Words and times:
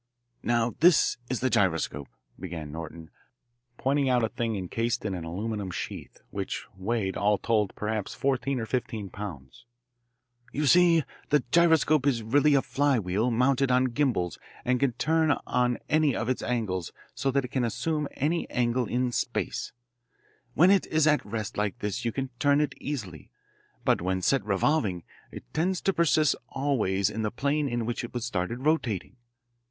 "Now 0.41 0.73
this 0.79 1.17
is 1.29 1.41
the 1.41 1.51
gyroscope," 1.51 2.09
began 2.39 2.71
Norton, 2.71 3.11
pointing 3.77 4.09
out 4.09 4.23
a 4.23 4.29
thing 4.29 4.55
encased 4.55 5.05
in 5.05 5.13
an 5.13 5.23
aluminum 5.25 5.69
sheath, 5.69 6.21
which 6.31 6.65
weighed, 6.75 7.15
all 7.15 7.37
told, 7.37 7.75
perhaps 7.75 8.15
fourteen 8.15 8.59
or 8.59 8.65
fifteen 8.65 9.11
pounds. 9.11 9.67
"You 10.51 10.65
see, 10.65 11.03
the 11.29 11.43
gyroscope 11.51 12.07
is 12.07 12.23
really 12.23 12.55
a 12.55 12.63
flywheel 12.63 13.29
mounted 13.29 13.69
on 13.69 13.93
gimbals 13.93 14.39
and 14.65 14.79
can 14.79 14.93
turn 14.93 15.33
on 15.45 15.77
any 15.87 16.15
of 16.15 16.29
its 16.29 16.41
angles 16.41 16.91
so 17.13 17.29
that 17.29 17.45
it 17.45 17.49
can 17.51 17.63
assume 17.63 18.07
any 18.13 18.49
angle 18.49 18.87
in 18.87 19.11
space. 19.11 19.71
When 20.55 20.71
it's 20.71 21.05
at 21.05 21.23
rest 21.23 21.57
like 21.57 21.77
this 21.77 22.05
you 22.05 22.11
can 22.11 22.29
turn 22.39 22.59
it 22.59 22.73
easily. 22.81 23.29
But 23.85 24.01
when 24.01 24.23
set 24.23 24.43
revolving 24.43 25.03
it 25.31 25.43
tends 25.53 25.79
to 25.81 25.93
persist 25.93 26.35
always 26.49 27.11
in 27.11 27.21
the 27.21 27.29
plane 27.29 27.69
in 27.69 27.85
which 27.85 28.03
it 28.03 28.15
was 28.15 28.25
started 28.25 28.61
rotating." 28.61 29.17